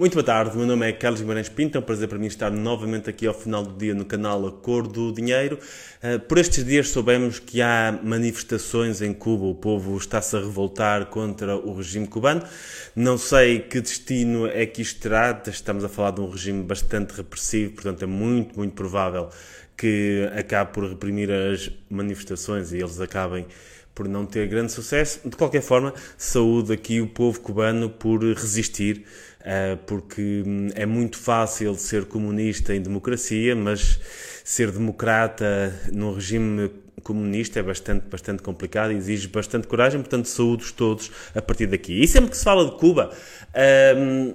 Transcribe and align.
Muito 0.00 0.14
boa 0.14 0.24
tarde, 0.24 0.56
meu 0.56 0.66
nome 0.66 0.88
é 0.88 0.94
Carlos 0.94 1.20
Guimarães 1.20 1.50
Pinto, 1.50 1.76
é 1.76 1.78
um 1.78 1.84
prazer 1.84 2.08
para 2.08 2.16
mim 2.16 2.26
estar 2.26 2.50
novamente 2.50 3.10
aqui 3.10 3.26
ao 3.26 3.34
final 3.34 3.62
do 3.62 3.76
dia 3.76 3.94
no 3.94 4.06
canal 4.06 4.46
A 4.46 4.50
Cor 4.50 4.88
do 4.88 5.12
Dinheiro. 5.12 5.58
Eh, 6.02 6.16
por 6.16 6.38
estes 6.38 6.64
dias 6.64 6.88
soubemos 6.88 7.38
que 7.38 7.60
há 7.60 8.00
manifestações 8.02 9.02
em 9.02 9.12
Cuba, 9.12 9.44
o 9.44 9.54
povo 9.54 9.94
está-se 9.98 10.34
a 10.34 10.38
revoltar 10.38 11.04
contra 11.10 11.54
o 11.54 11.74
regime 11.74 12.06
cubano. 12.06 12.42
Não 12.96 13.18
sei 13.18 13.58
que 13.60 13.78
destino 13.78 14.46
é 14.46 14.64
que 14.64 14.80
isto 14.80 15.02
terá, 15.02 15.38
estamos 15.46 15.84
a 15.84 15.88
falar 15.90 16.12
de 16.12 16.22
um 16.22 16.30
regime 16.30 16.62
bastante 16.62 17.12
repressivo, 17.12 17.74
portanto 17.74 18.02
é 18.02 18.06
muito, 18.06 18.56
muito 18.56 18.72
provável 18.72 19.28
que 19.76 20.30
acabe 20.34 20.72
por 20.72 20.88
reprimir 20.88 21.30
as 21.30 21.70
manifestações 21.90 22.72
e 22.72 22.78
eles 22.78 22.98
acabem 23.00 23.46
por 24.00 24.08
não 24.08 24.24
ter 24.24 24.48
grande 24.48 24.72
sucesso. 24.72 25.20
De 25.28 25.36
qualquer 25.36 25.60
forma, 25.60 25.92
saúde 26.16 26.72
aqui 26.72 27.02
o 27.02 27.06
povo 27.06 27.38
cubano 27.38 27.90
por 27.90 28.22
resistir 28.22 29.04
eh, 29.44 29.76
porque 29.86 30.42
hum, 30.46 30.68
é 30.74 30.86
muito 30.86 31.18
fácil 31.18 31.74
ser 31.74 32.06
comunista 32.06 32.74
em 32.74 32.80
democracia, 32.80 33.54
mas 33.54 34.00
ser 34.42 34.70
democrata 34.70 35.78
num 35.92 36.14
regime 36.14 36.70
comunista 37.02 37.60
é 37.60 37.62
bastante, 37.62 38.06
bastante 38.08 38.42
complicado 38.42 38.90
e 38.90 38.96
exige 38.96 39.28
bastante 39.28 39.66
coragem, 39.66 40.00
portanto, 40.00 40.28
saúdos 40.28 40.72
todos 40.72 41.10
a 41.34 41.42
partir 41.42 41.66
daqui. 41.66 42.02
E 42.02 42.08
sempre 42.08 42.30
que 42.30 42.38
se 42.38 42.44
fala 42.44 42.64
de 42.64 42.78
Cuba, 42.78 43.10
um, 43.98 44.34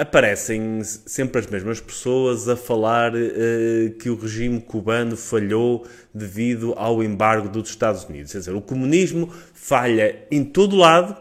aparecem 0.00 0.82
sempre 0.82 1.40
as 1.40 1.46
mesmas 1.46 1.78
pessoas 1.78 2.48
a 2.48 2.56
falar 2.56 3.12
uh, 3.14 3.90
que 3.98 4.08
o 4.08 4.16
regime 4.16 4.58
cubano 4.58 5.14
falhou 5.14 5.86
devido 6.12 6.72
ao 6.76 7.02
embargo 7.02 7.48
dos 7.48 7.68
Estados 7.68 8.04
Unidos. 8.04 8.32
Quer 8.32 8.38
dizer, 8.38 8.54
o 8.54 8.62
comunismo 8.62 9.30
falha 9.52 10.26
em 10.30 10.42
todo 10.42 10.74
lado 10.74 11.14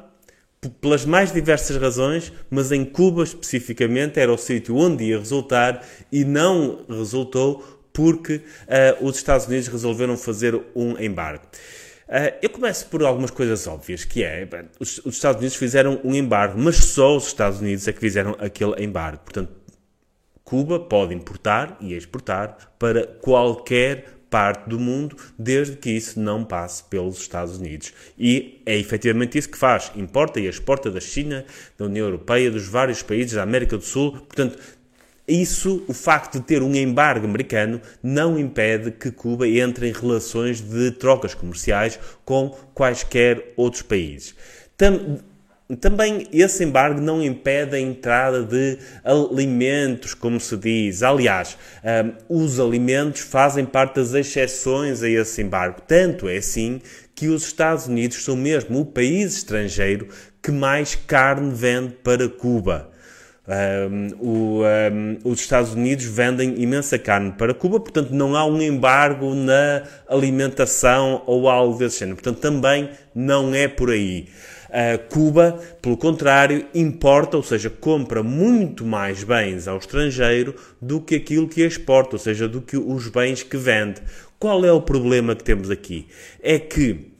pelas 0.81 1.05
mais 1.05 1.31
diversas 1.31 1.75
razões, 1.75 2.31
mas 2.49 2.71
em 2.71 2.85
Cuba 2.85 3.23
especificamente 3.23 4.19
era 4.19 4.31
o 4.31 4.37
sítio 4.37 4.75
onde 4.75 5.05
ia 5.05 5.19
resultar 5.19 5.85
e 6.11 6.23
não 6.23 6.85
resultou 6.89 7.81
porque 7.91 8.35
uh, 8.35 9.05
os 9.05 9.17
Estados 9.17 9.45
Unidos 9.45 9.67
resolveram 9.67 10.15
fazer 10.15 10.59
um 10.73 10.97
embargo. 10.97 11.43
Uh, 12.09 12.33
eu 12.41 12.49
começo 12.49 12.87
por 12.87 13.03
algumas 13.03 13.29
coisas 13.29 13.67
óbvias, 13.67 14.03
que 14.03 14.23
é, 14.23 14.47
os, 14.79 14.97
os, 15.05 15.13
Estados 15.13 15.39
Unidos 15.39 15.55
fizeram 15.55 16.01
um 16.03 16.15
embargo, 16.15 16.59
mas 16.59 16.77
só 16.77 17.15
os 17.15 17.27
Estados 17.27 17.61
Unidos 17.61 17.87
é 17.87 17.93
que 17.93 17.99
fizeram 17.99 18.35
aquele 18.39 18.83
embargo. 18.83 19.19
Portanto, 19.19 19.53
Cuba 20.43 20.79
pode 20.79 21.13
importar 21.13 21.77
e 21.79 21.93
exportar 21.93 22.73
para 22.79 23.05
qualquer 23.05 24.19
parte 24.27 24.67
do 24.67 24.79
mundo, 24.79 25.15
desde 25.37 25.75
que 25.75 25.91
isso 25.91 26.19
não 26.19 26.43
passe 26.43 26.83
pelos 26.85 27.19
Estados 27.19 27.57
Unidos. 27.57 27.93
E 28.17 28.61
é 28.65 28.75
efetivamente 28.75 29.37
isso 29.37 29.49
que 29.49 29.57
faz. 29.57 29.91
Importa 29.95 30.39
e 30.39 30.47
exporta 30.47 30.89
da 30.89 30.99
China, 30.99 31.45
da 31.77 31.85
União 31.85 32.07
Europeia, 32.07 32.49
dos 32.49 32.67
vários 32.67 33.03
países 33.03 33.33
da 33.33 33.43
América 33.43 33.77
do 33.77 33.83
Sul. 33.83 34.13
Portanto, 34.13 34.57
isso, 35.29 35.83
o 35.87 35.93
facto 35.93 36.39
de 36.39 36.45
ter 36.45 36.61
um 36.61 36.73
embargo 36.75 37.25
americano, 37.25 37.81
não 38.01 38.39
impede 38.39 38.91
que 38.91 39.11
Cuba 39.11 39.47
entre 39.47 39.87
em 39.87 39.93
relações 39.93 40.61
de 40.61 40.91
trocas 40.91 41.33
comerciais 41.33 41.99
com 42.25 42.49
quaisquer 42.73 43.53
outros 43.55 43.81
países. 43.81 44.35
Também 45.79 46.27
esse 46.33 46.63
embargo 46.63 46.99
não 46.99 47.21
impede 47.21 47.75
a 47.75 47.79
entrada 47.79 48.41
de 48.41 48.79
alimentos, 49.03 50.15
como 50.15 50.39
se 50.39 50.57
diz. 50.57 51.03
Aliás, 51.03 51.55
um, 52.29 52.43
os 52.43 52.59
alimentos 52.59 53.21
fazem 53.21 53.65
parte 53.65 53.95
das 53.95 54.13
exceções 54.15 55.03
a 55.03 55.09
esse 55.09 55.43
embargo. 55.43 55.79
Tanto 55.87 56.27
é 56.27 56.37
assim 56.37 56.81
que 57.13 57.27
os 57.27 57.43
Estados 57.43 57.85
Unidos 57.85 58.23
são 58.23 58.35
mesmo 58.35 58.79
o 58.79 58.85
país 58.85 59.35
estrangeiro 59.35 60.07
que 60.41 60.51
mais 60.51 60.95
carne 60.95 61.53
vende 61.53 61.93
para 62.03 62.27
Cuba. 62.27 62.89
Um, 63.49 64.09
o, 64.19 64.61
um, 64.61 65.17
os 65.23 65.39
Estados 65.39 65.73
Unidos 65.73 66.05
vendem 66.05 66.61
imensa 66.61 66.99
carne 66.99 67.31
para 67.31 67.51
Cuba, 67.51 67.79
portanto 67.79 68.11
não 68.11 68.35
há 68.35 68.45
um 68.45 68.61
embargo 68.61 69.33
na 69.33 69.83
alimentação 70.07 71.23
ou 71.25 71.49
algo 71.49 71.75
desse 71.79 71.99
género. 71.99 72.17
Portanto, 72.17 72.39
também 72.39 72.91
não 73.15 73.53
é 73.55 73.67
por 73.67 73.89
aí. 73.89 74.27
Uh, 74.69 74.99
Cuba, 75.09 75.59
pelo 75.81 75.97
contrário, 75.97 76.67
importa, 76.75 77.37
ou 77.37 77.41
seja, 77.41 77.71
compra 77.71 78.21
muito 78.21 78.85
mais 78.85 79.23
bens 79.23 79.67
ao 79.67 79.77
estrangeiro 79.77 80.53
do 80.79 81.01
que 81.01 81.15
aquilo 81.15 81.47
que 81.47 81.63
exporta, 81.63 82.17
ou 82.17 82.19
seja, 82.19 82.47
do 82.47 82.61
que 82.61 82.77
os 82.77 83.07
bens 83.07 83.41
que 83.41 83.57
vende. 83.57 83.99
Qual 84.37 84.63
é 84.63 84.71
o 84.71 84.79
problema 84.79 85.35
que 85.35 85.43
temos 85.43 85.71
aqui? 85.71 86.07
É 86.39 86.59
que 86.59 87.13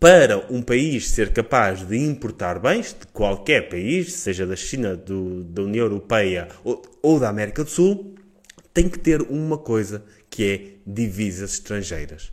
para 0.00 0.46
um 0.50 0.62
país 0.62 1.10
ser 1.10 1.30
capaz 1.30 1.86
de 1.86 1.98
importar 1.98 2.58
bens 2.58 2.96
de 2.98 3.06
qualquer 3.08 3.68
país, 3.68 4.14
seja 4.14 4.46
da 4.46 4.56
China, 4.56 4.96
do, 4.96 5.44
da 5.44 5.62
União 5.62 5.84
Europeia 5.84 6.48
ou, 6.64 6.80
ou 7.02 7.20
da 7.20 7.28
América 7.28 7.62
do 7.62 7.68
Sul, 7.68 8.14
tem 8.72 8.88
que 8.88 8.98
ter 8.98 9.20
uma 9.20 9.58
coisa 9.58 10.02
que 10.30 10.44
é 10.44 10.90
divisas 10.90 11.52
estrangeiras. 11.52 12.32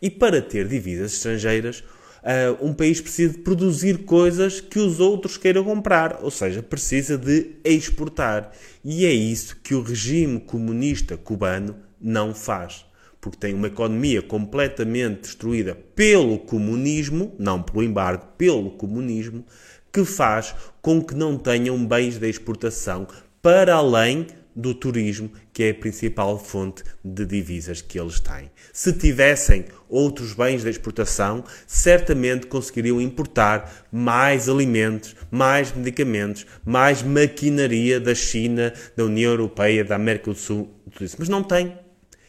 E 0.00 0.08
para 0.08 0.40
ter 0.40 0.68
divisas 0.68 1.14
estrangeiras, 1.14 1.80
uh, 1.80 2.64
um 2.64 2.72
país 2.72 3.00
precisa 3.00 3.32
de 3.32 3.38
produzir 3.38 4.04
coisas 4.04 4.60
que 4.60 4.78
os 4.78 5.00
outros 5.00 5.36
queiram 5.36 5.64
comprar, 5.64 6.20
ou 6.22 6.30
seja, 6.30 6.62
precisa 6.62 7.18
de 7.18 7.56
exportar. 7.64 8.52
E 8.84 9.04
é 9.04 9.12
isso 9.12 9.56
que 9.60 9.74
o 9.74 9.82
regime 9.82 10.38
comunista 10.38 11.16
cubano 11.16 11.74
não 12.00 12.32
faz. 12.32 12.87
Porque 13.28 13.46
tem 13.46 13.54
uma 13.54 13.66
economia 13.66 14.22
completamente 14.22 15.20
destruída 15.20 15.76
pelo 15.94 16.38
comunismo, 16.38 17.34
não 17.38 17.62
pelo 17.62 17.82
embargo, 17.82 18.26
pelo 18.38 18.70
comunismo, 18.70 19.44
que 19.92 20.02
faz 20.02 20.54
com 20.80 21.02
que 21.02 21.14
não 21.14 21.36
tenham 21.36 21.84
bens 21.84 22.16
de 22.16 22.26
exportação 22.26 23.06
para 23.42 23.74
além 23.74 24.26
do 24.56 24.74
turismo, 24.74 25.30
que 25.52 25.62
é 25.62 25.70
a 25.70 25.74
principal 25.74 26.38
fonte 26.38 26.82
de 27.04 27.26
divisas 27.26 27.82
que 27.82 28.00
eles 28.00 28.18
têm. 28.18 28.50
Se 28.72 28.92
tivessem 28.92 29.66
outros 29.88 30.32
bens 30.32 30.62
de 30.62 30.70
exportação, 30.70 31.44
certamente 31.66 32.46
conseguiriam 32.46 33.00
importar 33.00 33.86
mais 33.92 34.48
alimentos, 34.48 35.14
mais 35.30 35.70
medicamentos, 35.72 36.46
mais 36.64 37.02
maquinaria 37.02 38.00
da 38.00 38.14
China, 38.14 38.72
da 38.96 39.04
União 39.04 39.30
Europeia, 39.30 39.84
da 39.84 39.94
América 39.94 40.32
do 40.32 40.36
Sul, 40.36 40.74
tudo 40.90 41.04
isso. 41.04 41.16
Mas 41.18 41.28
não 41.28 41.42
têm. 41.42 41.87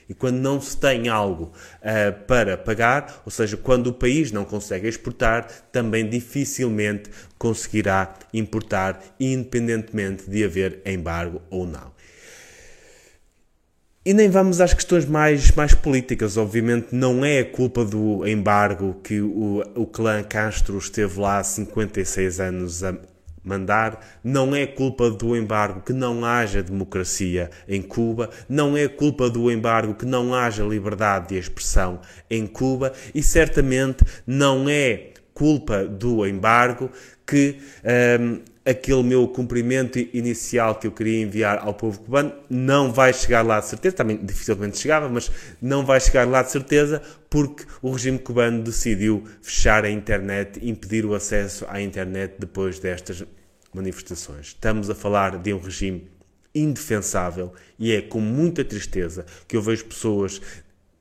E 0.10 0.14
quando 0.16 0.38
não 0.38 0.60
se 0.60 0.76
tem 0.76 1.08
algo 1.08 1.54
uh, 1.54 2.26
para 2.26 2.58
pagar, 2.58 3.22
ou 3.24 3.32
seja, 3.32 3.56
quando 3.56 3.88
o 3.88 3.94
país 3.94 4.32
não 4.32 4.44
consegue 4.44 4.88
exportar, 4.88 5.48
também 5.72 6.10
dificilmente 6.10 7.12
conseguirá 7.38 8.16
importar, 8.34 9.00
independentemente 9.20 10.28
de 10.28 10.44
haver 10.44 10.82
embargo 10.84 11.40
ou 11.52 11.68
não. 11.68 12.00
E 14.04 14.14
nem 14.14 14.28
vamos 14.28 14.60
às 14.60 14.74
questões 14.74 15.06
mais, 15.06 15.52
mais 15.52 15.76
políticas. 15.76 16.38
Obviamente, 16.38 16.88
não 16.92 17.24
é 17.24 17.42
a 17.42 17.46
culpa 17.46 17.86
do 17.86 18.26
embargo 18.26 18.96
que 19.04 19.22
o, 19.22 19.62
o 19.76 19.86
clã 19.86 20.24
Castro 20.24 20.80
esteve 20.80 21.20
lá 21.20 21.38
há 21.38 21.44
56 21.44 22.40
anos 22.40 22.84
a 22.84 22.96
mandar. 23.50 24.00
Não 24.24 24.56
é 24.56 24.66
culpa 24.66 25.10
do 25.10 25.36
embargo 25.36 25.82
que 25.82 25.92
não 25.92 26.24
haja 26.24 26.64
democracia 26.64 27.50
em 27.68 27.82
Cuba. 27.82 28.30
Não 28.48 28.78
é 28.78 28.88
culpa 28.88 29.30
do 29.30 29.52
embargo 29.52 29.96
que 29.96 30.06
não 30.06 30.34
haja 30.34 30.64
liberdade 30.64 31.30
de 31.30 31.38
expressão 31.38 32.00
em 32.30 32.46
Cuba. 32.46 32.94
E 33.14 33.24
certamente 33.24 34.06
não 34.26 34.70
é 34.70 35.12
culpa 35.34 35.86
do 35.86 36.28
embargo 36.28 36.92
que 37.26 37.58
um, 38.20 38.40
aquele 38.70 39.04
meu 39.04 39.28
cumprimento 39.28 39.98
inicial 40.14 40.76
que 40.76 40.86
eu 40.86 40.92
queria 40.92 41.22
enviar 41.22 41.60
ao 41.60 41.74
povo 41.74 42.02
cubano 42.02 42.34
não 42.50 42.92
vai 42.92 43.14
chegar 43.14 43.42
lá 43.42 43.60
de 43.60 43.68
certeza, 43.68 43.96
também 43.96 44.18
dificilmente 44.18 44.78
chegava, 44.78 45.08
mas 45.08 45.32
não 45.62 45.86
vai 45.86 46.00
chegar 46.00 46.28
lá 46.28 46.44
de 46.44 46.52
certeza 46.52 47.02
porque 47.30 47.64
o 47.82 47.92
regime 47.92 48.20
cubano 48.20 48.62
decidiu 48.62 49.24
fechar 49.42 49.86
a 49.86 49.90
internet, 49.90 50.60
impedir 50.62 51.06
o 51.06 51.16
acesso 51.16 51.66
à 51.70 51.82
internet 51.82 52.36
depois 52.38 52.80
destas 52.80 53.24
manifestações. 53.74 54.48
Estamos 54.48 54.90
a 54.90 54.96
falar 54.96 55.38
de 55.38 55.54
um 55.54 55.60
regime 55.60 56.10
indefensável 56.54 57.54
e 57.78 57.92
é 57.92 58.02
com 58.02 58.20
muita 58.20 58.64
tristeza 58.66 59.26
que 59.48 59.56
eu 59.56 59.62
vejo 59.62 59.86
pessoas 59.86 60.42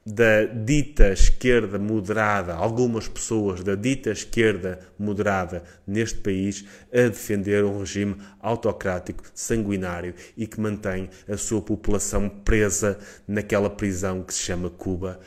da 0.04 0.44
dita 0.44 1.12
esquerda 1.12 1.78
moderada, 1.78 2.54
algumas 2.54 3.06
pessoas 3.06 3.62
da 3.62 3.74
dita 3.74 4.10
esquerda 4.10 4.80
moderada 4.98 5.62
neste 5.86 6.18
país 6.20 6.64
a 6.90 7.08
defender 7.08 7.62
um 7.62 7.78
regime 7.78 8.16
autocrático, 8.40 9.22
sanguinário 9.34 10.14
e 10.34 10.46
que 10.46 10.58
mantém 10.58 11.10
a 11.28 11.36
sua 11.36 11.60
população 11.60 12.26
presa 12.26 12.98
naquela 13.26 13.68
prisão 13.68 14.22
que 14.22 14.32
se 14.32 14.40
chama 14.40 14.70
Cuba 14.70 15.20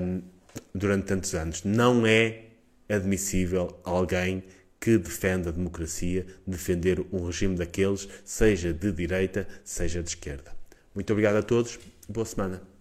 um, 0.00 0.22
durante 0.72 1.06
tantos 1.06 1.34
anos. 1.34 1.64
Não 1.64 2.06
é 2.06 2.44
admissível 2.88 3.80
alguém 3.82 4.44
que 4.84 4.98
defenda 4.98 5.48
a 5.48 5.52
democracia 5.52 6.26
defender 6.46 7.00
um 7.10 7.24
regime 7.24 7.56
daqueles, 7.56 8.06
seja 8.22 8.70
de 8.70 8.92
direita, 8.92 9.48
seja 9.64 10.02
de 10.02 10.10
esquerda. 10.10 10.54
Muito 10.94 11.10
obrigado 11.10 11.36
a 11.36 11.42
todos. 11.42 11.78
Boa 12.06 12.26
semana. 12.26 12.73